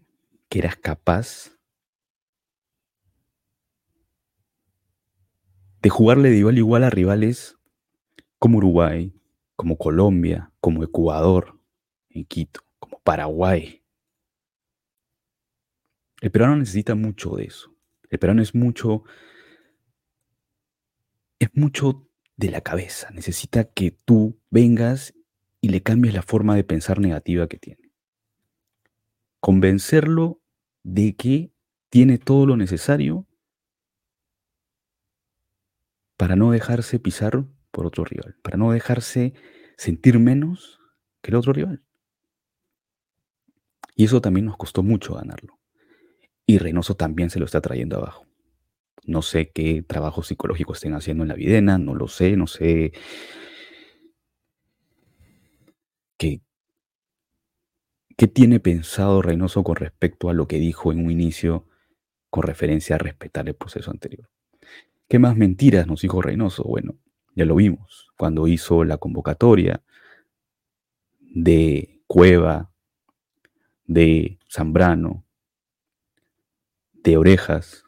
que 0.50 0.60
eras 0.60 0.76
capaz 0.76 1.59
de 5.82 5.90
jugarle 5.90 6.30
de 6.30 6.38
igual 6.38 6.56
a 6.56 6.60
igual 6.60 6.84
a 6.84 6.90
rivales 6.90 7.58
como 8.38 8.58
Uruguay, 8.58 9.14
como 9.56 9.78
Colombia, 9.78 10.52
como 10.60 10.84
Ecuador, 10.84 11.60
en 12.10 12.26
Quito, 12.26 12.62
como 12.80 13.00
Paraguay. 13.00 13.84
El 16.22 16.32
peruano 16.32 16.58
necesita 16.58 16.96
mucho 16.96 17.36
de 17.36 17.46
eso. 17.46 17.74
El 18.10 18.20
peruano 18.20 18.42
es 18.42 18.56
mucho, 18.56 19.04
es 21.40 21.50
mucho 21.54 22.08
de 22.36 22.52
la 22.52 22.62
cabeza. 22.62 23.10
Necesita 23.12 23.66
que 23.66 23.92
tú 23.92 24.40
vengas 24.50 25.14
y 25.62 25.70
le 25.70 25.84
cambies 25.84 26.14
la 26.14 26.22
forma 26.22 26.56
de 26.56 26.64
pensar 26.64 27.00
negativa 27.00 27.48
que 27.48 27.58
tiene. 27.58 27.92
Convencerlo 29.40 30.42
de 30.84 31.16
que 31.16 31.52
tiene 31.90 32.18
todo 32.18 32.46
lo 32.46 32.58
necesario 32.58 33.29
para 36.20 36.36
no 36.36 36.52
dejarse 36.52 37.00
pisar 37.00 37.46
por 37.72 37.86
otro 37.86 38.04
rival, 38.04 38.36
para 38.42 38.58
no 38.58 38.74
dejarse 38.74 39.34
sentir 39.78 40.20
menos 40.20 40.82
que 41.22 41.32
el 41.32 41.38
otro 41.38 41.54
rival. 41.54 41.82
Y 43.96 44.04
eso 44.04 44.20
también 44.20 44.46
nos 44.46 44.58
costó 44.58 44.84
mucho 44.84 45.14
ganarlo. 45.14 45.58
Y 46.46 46.58
Reynoso 46.58 46.98
también 46.98 47.30
se 47.30 47.40
lo 47.40 47.46
está 47.46 47.62
trayendo 47.62 47.96
abajo. 47.96 48.26
No 49.06 49.22
sé 49.22 49.52
qué 49.52 49.82
trabajo 49.82 50.22
psicológico 50.22 50.74
estén 50.74 50.94
haciendo 50.94 51.24
en 51.24 51.30
la 51.30 51.36
videna, 51.36 51.78
no 51.78 51.96
lo 51.96 52.10
sé, 52.10 52.36
no 52.36 52.48
sé 52.48 52.92
qué, 56.18 56.42
qué 58.18 58.28
tiene 58.28 58.60
pensado 58.60 59.22
Reynoso 59.22 59.64
con 59.64 59.78
respecto 59.78 60.30
a 60.30 60.34
lo 60.34 60.50
que 60.50 60.58
dijo 60.58 60.92
en 60.92 61.00
un 61.00 61.12
inicio 61.12 61.66
con 62.30 62.44
referencia 62.44 62.98
a 62.98 63.00
respetar 63.00 63.48
el 63.48 63.56
proceso 63.56 63.90
anterior. 63.90 64.30
¿Qué 65.10 65.18
más 65.18 65.36
mentiras 65.36 65.88
nos 65.88 66.02
dijo 66.02 66.22
Reynoso? 66.22 66.64
Bueno, 66.64 66.96
ya 67.36 67.44
lo 67.44 67.56
vimos 67.56 68.12
cuando 68.16 68.48
hizo 68.48 68.84
la 68.84 68.98
convocatoria 68.98 69.82
de 71.20 72.04
Cueva, 72.06 72.72
de 73.86 74.38
Zambrano, 74.48 75.26
de 76.94 77.18
Orejas, 77.18 77.86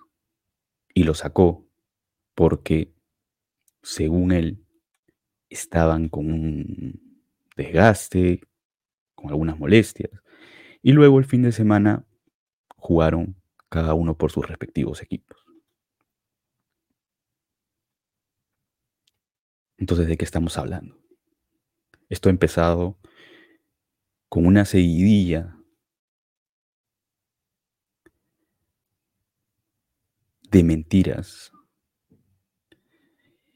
y 0.95 1.03
lo 1.03 1.13
sacó 1.13 1.67
porque, 2.33 2.91
según 3.83 4.31
él, 4.31 4.65
estaban 5.47 6.09
con 6.09 6.25
un 6.25 7.21
desgaste, 7.55 8.41
con 9.13 9.29
algunas 9.29 9.59
molestias, 9.59 10.09
y 10.81 10.93
luego 10.93 11.19
el 11.19 11.25
fin 11.25 11.43
de 11.43 11.51
semana 11.51 12.03
jugaron 12.77 13.35
cada 13.69 13.93
uno 13.93 14.17
por 14.17 14.31
sus 14.31 14.47
respectivos 14.47 15.03
equipos. 15.03 15.40
Entonces, 19.81 20.07
¿de 20.07 20.15
qué 20.15 20.25
estamos 20.25 20.59
hablando? 20.59 20.95
Esto 22.07 22.29
ha 22.29 22.31
empezado 22.31 22.99
con 24.29 24.45
una 24.45 24.63
seguidilla 24.63 25.57
de 30.51 30.63
mentiras 30.63 31.51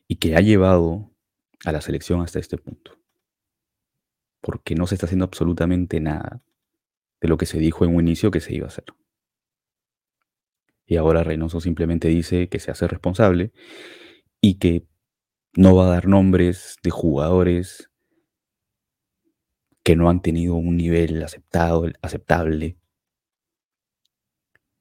y 0.08 0.16
que 0.16 0.36
ha 0.36 0.42
llevado 0.42 1.12
a 1.64 1.72
la 1.72 1.82
selección 1.82 2.22
hasta 2.22 2.40
este 2.40 2.58
punto. 2.58 2.98
Porque 4.42 4.74
no 4.74 4.88
se 4.88 4.96
está 4.96 5.06
haciendo 5.06 5.26
absolutamente 5.26 6.00
nada 6.00 6.42
de 7.22 7.28
lo 7.28 7.38
que 7.38 7.46
se 7.46 7.60
dijo 7.60 7.86
en 7.86 7.94
un 7.94 8.02
inicio 8.02 8.32
que 8.32 8.40
se 8.40 8.56
iba 8.56 8.66
a 8.66 8.70
hacer. 8.70 8.86
Y 10.88 10.96
ahora 10.96 11.24
Reynoso 11.24 11.62
simplemente 11.62 12.08
dice 12.08 12.50
que 12.50 12.58
se 12.58 12.72
hace 12.72 12.88
responsable 12.88 13.54
y 14.42 14.56
que 14.56 14.88
no 15.58 15.76
va 15.76 15.86
a 15.86 15.89
dar 15.89 16.08
nombres 16.08 16.78
de 16.84 16.91
jugadores 16.91 17.89
que 19.84 19.96
no 19.96 20.10
han 20.10 20.22
tenido 20.22 20.56
un 20.56 20.76
nivel 20.76 21.24
aceptado, 21.24 21.86
aceptable 22.02 22.78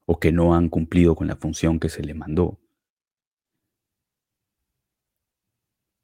o 0.06 0.18
que 0.18 0.32
no 0.32 0.54
han 0.54 0.68
cumplido 0.68 1.14
con 1.14 1.28
la 1.28 1.36
función 1.36 1.78
que 1.78 1.88
se 1.88 2.02
les 2.02 2.16
mandó. 2.16 2.58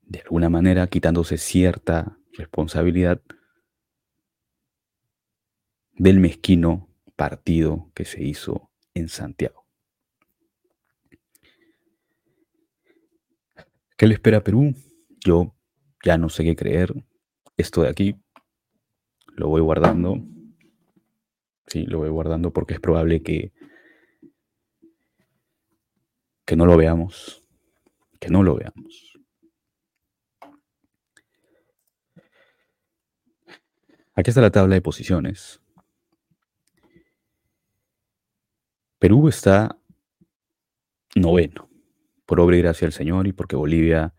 De 0.02 0.20
alguna 0.20 0.48
manera 0.48 0.86
quitándose 0.86 1.38
cierta 1.38 2.18
responsabilidad 2.32 3.22
del 5.92 6.20
mezquino 6.20 6.88
partido 7.16 7.90
que 7.94 8.04
se 8.04 8.22
hizo 8.22 8.70
en 8.94 9.08
Santiago. 9.08 9.59
¿Qué 14.00 14.06
le 14.06 14.14
espera 14.14 14.38
a 14.38 14.42
Perú? 14.42 14.74
Yo 15.22 15.54
ya 16.02 16.16
no 16.16 16.30
sé 16.30 16.42
qué 16.42 16.56
creer. 16.56 16.94
Esto 17.58 17.82
de 17.82 17.90
aquí 17.90 18.16
lo 19.26 19.48
voy 19.48 19.60
guardando. 19.60 20.24
Sí, 21.66 21.84
lo 21.84 21.98
voy 21.98 22.08
guardando 22.08 22.50
porque 22.50 22.72
es 22.72 22.80
probable 22.80 23.22
que, 23.22 23.52
que 26.46 26.56
no 26.56 26.64
lo 26.64 26.78
veamos. 26.78 27.46
Que 28.18 28.30
no 28.30 28.42
lo 28.42 28.54
veamos. 28.54 29.18
Aquí 34.14 34.30
está 34.30 34.40
la 34.40 34.50
tabla 34.50 34.76
de 34.76 34.80
posiciones. 34.80 35.60
Perú 38.98 39.28
está 39.28 39.78
noveno 41.14 41.69
por 42.30 42.38
obra 42.38 42.56
y 42.56 42.60
gracia 42.60 42.86
del 42.86 42.92
Señor 42.92 43.26
y 43.26 43.32
porque 43.32 43.56
Bolivia 43.56 44.14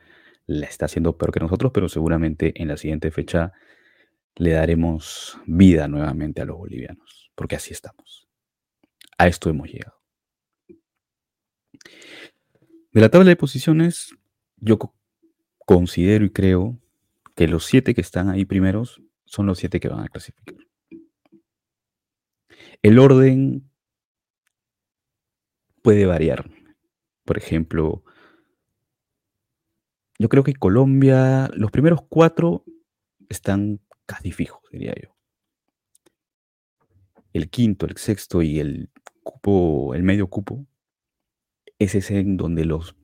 la 0.46 0.66
está 0.66 0.84
haciendo 0.84 1.18
peor 1.18 1.32
que 1.32 1.40
nosotros, 1.40 1.72
pero 1.74 1.88
seguramente 1.88 2.62
en 2.62 2.68
la 2.68 2.76
siguiente 2.76 3.10
fecha 3.10 3.54
le 4.36 4.52
daremos 4.52 5.40
vida 5.46 5.88
nuevamente 5.88 6.42
a 6.42 6.46
los 6.46 6.58
bolivianos, 6.58 7.32
porque 7.36 7.56
así 7.56 7.72
estamos. 7.72 8.28
A 9.18 9.28
esto 9.28 9.50
hemos 9.50 9.72
llegado. 9.72 9.96
De 12.92 13.00
la 13.00 13.08
tabla 13.08 13.30
de 13.30 13.38
posiciones, 13.38 14.14
yo 14.58 14.78
considero 15.66 16.26
y 16.26 16.32
creo 16.32 16.78
que 17.34 17.48
los 17.48 17.64
siete 17.64 17.94
que 17.94 18.02
están 18.02 18.28
ahí 18.30 18.44
primeros 18.44 19.02
son 19.24 19.46
los 19.46 19.58
siete 19.58 19.80
que 19.80 19.88
van 19.88 20.04
a 20.04 20.10
clasificar. 20.10 20.58
El 22.82 23.00
orden 23.00 23.72
puede 25.82 26.06
variar. 26.06 26.61
Por 27.26 27.38
ejemplo, 27.38 28.04
yo 30.20 30.30
creo 30.30 30.44
que 30.44 30.54
Colombia, 30.54 31.50
los 31.56 31.72
primeros 31.72 32.02
cuatro 32.08 32.64
están 33.30 33.80
casi 34.06 34.32
fijos, 34.32 34.62
diría 34.72 34.94
yo. 35.02 35.16
El 37.34 37.50
quinto, 37.50 37.86
el 37.86 37.98
sexto 37.98 38.42
y 38.42 38.60
el 38.60 38.90
cupo, 39.24 39.96
el 39.96 40.04
medio 40.04 40.28
cupo, 40.28 40.68
es 41.80 41.96
ese 41.96 42.20
en 42.20 42.38
donde 42.38 42.66
los, 42.66 42.96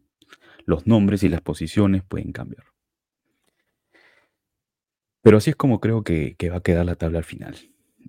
los 0.65 0.85
nombres 0.85 1.23
y 1.23 1.29
las 1.29 1.41
posiciones 1.41 2.03
pueden 2.03 2.31
cambiar. 2.31 2.65
Pero 5.21 5.37
así 5.37 5.49
es 5.49 5.55
como 5.55 5.79
creo 5.79 6.03
que, 6.03 6.35
va 6.51 6.57
a 6.57 6.61
quedar 6.61 6.85
la 6.85 6.95
tabla 6.95 7.17
al 7.17 7.23
final. 7.23 7.55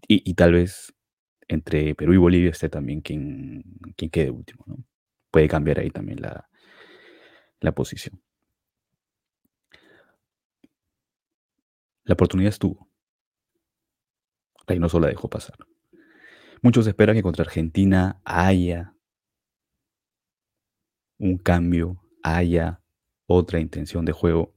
Y, 0.07 0.35
tal 0.35 0.53
vez 0.53 0.95
entre 1.49 1.95
Perú 1.95 2.13
y 2.13 2.19
Bolivia 2.19 2.51
esté 2.51 2.69
también 2.69 3.01
quien, 3.01 3.65
quien 3.97 4.11
quede 4.11 4.31
último. 4.31 4.65
¿no? 4.67 4.85
Puede 5.39 5.47
cambiar 5.47 5.79
ahí 5.79 5.91
también 5.91 6.21
la, 6.21 6.49
la 7.61 7.71
posición. 7.71 8.21
La 12.03 12.15
oportunidad 12.15 12.49
estuvo. 12.49 12.91
Reynoso 14.67 14.99
la 14.99 15.07
dejó 15.07 15.31
pasar. 15.31 15.57
Muchos 16.61 16.89
esperan 16.89 17.15
que 17.15 17.23
contra 17.23 17.45
Argentina 17.45 18.21
haya 18.25 18.97
un 21.19 21.39
cambio, 21.39 22.03
haya 22.25 22.83
otra 23.27 23.61
intención 23.61 24.05
de 24.05 24.11
juego. 24.11 24.53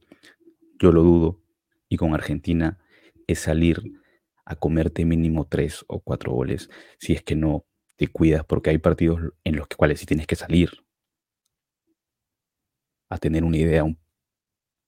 Yo 0.80 0.90
lo 0.90 1.04
dudo. 1.04 1.40
Y 1.88 1.96
con 1.96 2.12
Argentina 2.12 2.80
es 3.28 3.38
salir 3.38 4.02
a 4.44 4.56
comerte 4.56 5.04
mínimo 5.04 5.46
tres 5.46 5.84
o 5.86 6.00
cuatro 6.00 6.32
goles 6.32 6.70
si 6.98 7.12
es 7.12 7.22
que 7.22 7.36
no 7.36 7.66
te 8.02 8.08
cuidas, 8.08 8.44
porque 8.44 8.70
hay 8.70 8.78
partidos 8.78 9.20
en 9.44 9.54
los 9.54 9.68
cuales 9.68 10.00
sí 10.00 10.06
tienes 10.06 10.26
que 10.26 10.34
salir 10.34 10.70
a 13.08 13.16
tener 13.16 13.44
una 13.44 13.58
idea 13.58 13.84
un 13.84 13.96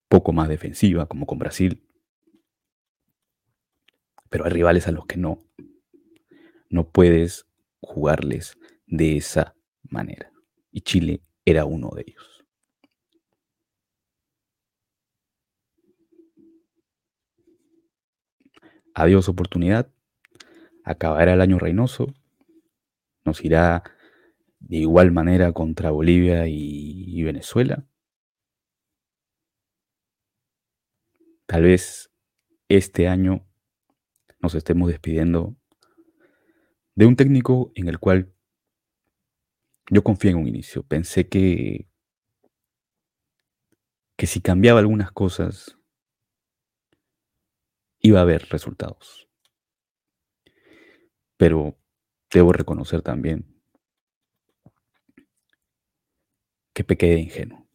poco 0.08 0.32
más 0.32 0.48
defensiva, 0.48 1.06
como 1.06 1.24
con 1.24 1.38
Brasil. 1.38 1.80
Pero 4.30 4.46
hay 4.46 4.50
rivales 4.50 4.88
a 4.88 4.90
los 4.90 5.06
que 5.06 5.16
no. 5.16 5.38
No 6.68 6.90
puedes 6.90 7.46
jugarles 7.80 8.58
de 8.88 9.16
esa 9.16 9.54
manera. 9.84 10.32
Y 10.72 10.80
Chile 10.80 11.20
era 11.44 11.66
uno 11.66 11.90
de 11.94 12.04
ellos. 12.08 12.44
Adiós 18.92 19.28
oportunidad. 19.28 19.88
Acabará 20.82 21.34
el 21.34 21.40
año 21.40 21.60
Reynoso. 21.60 22.12
Nos 23.24 23.44
irá 23.44 23.82
de 24.60 24.76
igual 24.78 25.12
manera 25.12 25.52
contra 25.52 25.90
Bolivia 25.90 26.46
y 26.46 27.22
Venezuela. 27.22 27.86
Tal 31.46 31.62
vez 31.62 32.10
este 32.68 33.08
año 33.08 33.46
nos 34.40 34.54
estemos 34.54 34.88
despidiendo 34.88 35.56
de 36.94 37.06
un 37.06 37.16
técnico 37.16 37.72
en 37.74 37.88
el 37.88 37.98
cual 37.98 38.32
yo 39.90 40.02
confié 40.02 40.30
en 40.30 40.38
un 40.38 40.48
inicio. 40.48 40.82
Pensé 40.82 41.28
que, 41.28 41.88
que 44.16 44.26
si 44.26 44.40
cambiaba 44.40 44.80
algunas 44.80 45.12
cosas, 45.12 45.78
iba 48.00 48.18
a 48.18 48.22
haber 48.22 48.48
resultados. 48.48 49.28
Pero 51.36 51.78
debo 52.34 52.52
reconocer 52.52 53.00
también 53.00 53.46
que 56.72 56.82
pequé 56.82 57.06
de 57.06 57.20
ingenuo. 57.20 57.68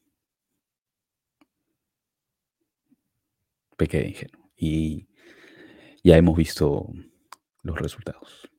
Pequé 3.77 3.99
de 3.99 4.09
ingenuo. 4.09 4.51
Y 4.57 5.07
ya 6.03 6.17
hemos 6.17 6.37
visto 6.37 6.91
los 7.63 7.79
resultados. 7.79 8.51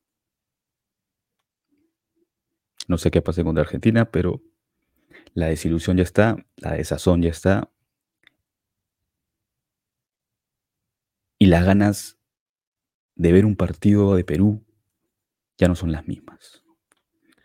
No 2.88 2.96
sé 2.96 3.10
qué 3.10 3.20
pasa 3.20 3.44
contra 3.44 3.62
Argentina, 3.62 4.10
pero 4.10 4.42
la 5.34 5.48
desilusión 5.48 5.98
ya 5.98 6.02
está, 6.02 6.46
la 6.56 6.72
desazón 6.72 7.20
ya 7.20 7.28
está. 7.28 7.70
Y 11.38 11.46
las 11.46 11.64
ganas 11.66 12.18
de 13.16 13.32
ver 13.32 13.44
un 13.44 13.56
partido 13.56 14.14
de 14.14 14.24
Perú 14.24 14.64
ya 15.60 15.68
no 15.68 15.74
son 15.74 15.92
las 15.92 16.08
mismas. 16.08 16.62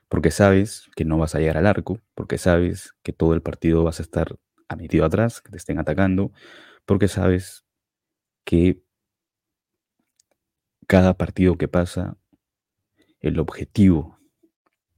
Porque 0.08 0.32
sabes 0.32 0.90
que 0.96 1.04
no 1.04 1.18
vas 1.18 1.36
a 1.36 1.40
llegar 1.40 1.58
al 1.58 1.68
arco, 1.68 2.00
porque 2.16 2.38
sabes 2.38 2.94
que 3.04 3.12
todo 3.12 3.34
el 3.34 3.42
partido 3.42 3.84
vas 3.84 4.00
a 4.00 4.04
estar 4.04 4.38
metido 4.78 5.04
atrás, 5.06 5.42
que 5.42 5.52
te 5.52 5.58
estén 5.58 5.80
atacando, 5.80 6.32
porque 6.86 7.10
sabes 7.10 7.66
que 8.46 8.82
cada 10.88 11.16
partido 11.16 11.58
que 11.58 11.68
pasa, 11.68 12.18
el 13.20 13.40
objetivo 13.40 14.18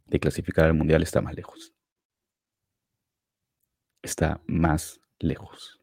de 0.05 0.19
clasificar 0.19 0.65
al 0.65 0.75
Mundial 0.75 1.01
está 1.01 1.21
más 1.21 1.33
lejos. 1.33 1.73
Está 4.03 4.41
más 4.45 5.01
lejos. 5.19 5.76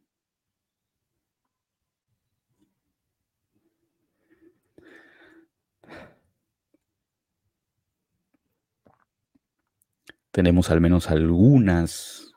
Tenemos 10.35 10.73
al 10.73 10.81
menos 10.81 11.11
algunas 11.11 12.33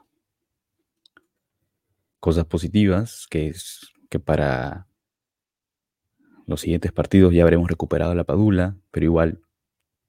cosas 2.20 2.46
positivas, 2.46 3.26
que 3.28 3.48
es 3.48 3.92
que 4.12 4.20
para 4.20 4.88
los 6.46 6.62
siguientes 6.62 6.92
partidos 6.92 7.34
ya 7.34 7.42
habremos 7.42 7.68
recuperado 7.68 8.14
la 8.14 8.24
Padula, 8.24 8.78
pero 8.92 9.06
igual, 9.06 9.42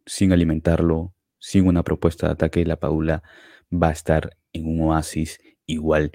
sin 0.05 0.35
alimentarlo, 0.35 1.15
sin 1.39 1.67
una 1.67 1.83
propuesta 1.83 2.27
de 2.27 2.35
ataque, 2.35 2.67
la 2.67 2.77
Padula 2.77 3.23
va 3.73 3.89
a 3.89 3.93
estar 3.93 4.37
en 4.53 4.67
un 4.67 4.83
oasis 4.91 5.41
igual 5.65 6.13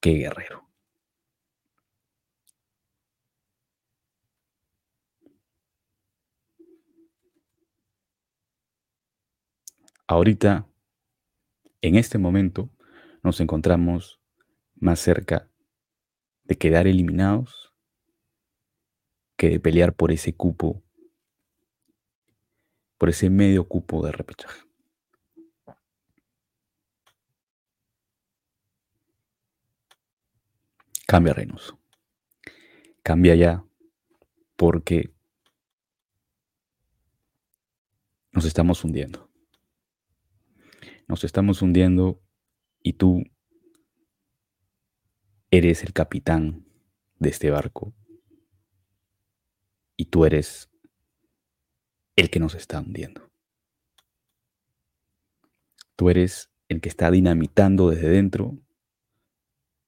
que 0.00 0.14
Guerrero. 0.14 0.70
Ahorita, 10.06 10.69
en 11.82 11.96
este 11.96 12.18
momento, 12.18 12.70
nos 13.22 13.40
encontramos 13.40 14.20
más 14.74 15.00
cerca 15.00 15.48
de 16.44 16.56
quedar 16.56 16.86
eliminados 16.86 17.72
que 19.36 19.48
de 19.48 19.60
pelear 19.60 19.94
por 19.94 20.12
ese 20.12 20.34
cupo, 20.34 20.82
por 22.98 23.08
ese 23.08 23.30
medio 23.30 23.66
cupo 23.66 24.04
de 24.04 24.12
repechaje. 24.12 24.60
Cambia 31.06 31.32
Reynoso. 31.32 31.78
Cambia 33.02 33.34
ya 33.34 33.64
porque 34.56 35.12
nos 38.32 38.44
estamos 38.44 38.84
hundiendo. 38.84 39.29
Nos 41.10 41.24
estamos 41.24 41.60
hundiendo 41.60 42.22
y 42.84 42.92
tú 42.92 43.24
eres 45.50 45.82
el 45.82 45.92
capitán 45.92 46.64
de 47.18 47.30
este 47.30 47.50
barco 47.50 47.92
y 49.96 50.04
tú 50.04 50.24
eres 50.24 50.70
el 52.14 52.30
que 52.30 52.38
nos 52.38 52.54
está 52.54 52.78
hundiendo. 52.78 53.28
Tú 55.96 56.10
eres 56.10 56.48
el 56.68 56.80
que 56.80 56.88
está 56.88 57.10
dinamitando 57.10 57.90
desde 57.90 58.08
dentro 58.08 58.60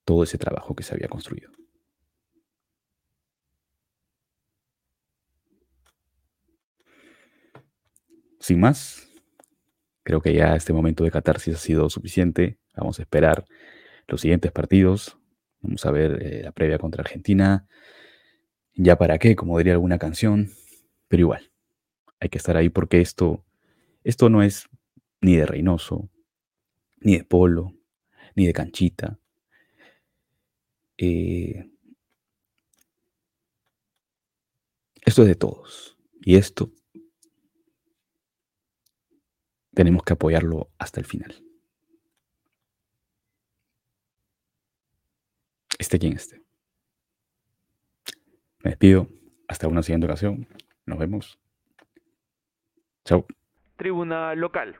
todo 0.04 0.24
ese 0.24 0.38
trabajo 0.38 0.74
que 0.74 0.82
se 0.82 0.92
había 0.92 1.06
construido. 1.06 1.52
Sin 8.40 8.58
más, 8.58 9.11
creo 10.02 10.20
que 10.20 10.34
ya 10.34 10.56
este 10.56 10.72
momento 10.72 11.04
de 11.04 11.10
catarsis 11.10 11.56
ha 11.56 11.58
sido 11.58 11.90
suficiente. 11.90 12.58
Vamos 12.76 12.98
a 12.98 13.02
esperar 13.02 13.44
los 14.08 14.20
siguientes 14.20 14.52
partidos. 14.52 15.18
Vamos 15.60 15.84
a 15.86 15.90
ver 15.90 16.22
eh, 16.22 16.42
la 16.42 16.52
previa 16.52 16.78
contra 16.78 17.02
Argentina, 17.02 17.66
ya 18.74 18.98
para 18.98 19.18
qué, 19.18 19.36
como 19.36 19.58
diría 19.58 19.74
alguna 19.74 19.98
canción, 19.98 20.50
pero 21.06 21.20
igual, 21.20 21.52
hay 22.18 22.28
que 22.30 22.38
estar 22.38 22.56
ahí 22.56 22.68
porque 22.68 23.00
esto, 23.00 23.44
esto 24.02 24.28
no 24.28 24.42
es 24.42 24.68
ni 25.20 25.36
de 25.36 25.46
Reynoso, 25.46 26.10
ni 27.00 27.16
de 27.16 27.24
Polo, 27.24 27.74
ni 28.34 28.46
de 28.46 28.52
Canchita. 28.52 29.18
Eh, 30.98 31.70
esto 35.04 35.22
es 35.22 35.28
de 35.28 35.34
todos. 35.36 35.96
Y 36.24 36.36
esto 36.36 36.72
tenemos 39.74 40.02
que 40.02 40.12
apoyarlo 40.12 40.70
hasta 40.78 41.00
el 41.00 41.06
final. 41.06 41.34
Este 45.78 45.98
quien 45.98 46.12
esté. 46.14 46.42
Me 48.62 48.70
despido. 48.70 49.08
Hasta 49.48 49.68
una 49.68 49.82
siguiente 49.82 50.06
ocasión. 50.06 50.46
Nos 50.86 50.98
vemos. 50.98 51.38
Chao. 53.04 53.26
Tribuna 53.76 54.34
local. 54.34 54.76